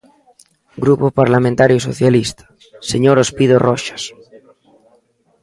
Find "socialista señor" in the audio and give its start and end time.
1.87-3.17